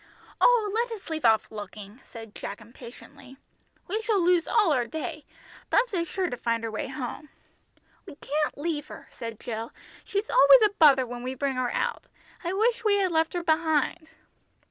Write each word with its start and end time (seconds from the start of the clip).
"Oh, 0.41 0.71
let 0.73 0.91
us 0.91 1.11
leave 1.11 1.25
off 1.25 1.51
looking," 1.51 2.01
said 2.11 2.33
Jack, 2.33 2.59
impatiently, 2.59 3.37
"we 3.87 4.01
shall 4.01 4.19
lose 4.19 4.47
all 4.47 4.73
our 4.73 4.87
day, 4.87 5.25
Bumps 5.69 5.93
is 5.93 6.07
sure 6.07 6.27
to 6.27 6.37
find 6.37 6.63
her 6.63 6.71
way 6.71 6.87
home." 6.87 7.29
"We 8.07 8.15
can't 8.15 8.57
leave 8.57 8.87
her," 8.87 9.09
said 9.11 9.39
Jill. 9.39 9.71
"She's 10.03 10.27
always 10.27 10.61
a 10.63 10.73
bother 10.79 11.05
when 11.05 11.21
we 11.21 11.35
bring 11.35 11.53
her 11.53 11.71
out. 11.71 12.05
I 12.43 12.51
wish 12.51 12.83
we 12.83 12.95
had 12.95 13.11
left 13.11 13.33
her 13.35 13.43
behind." 13.43 14.07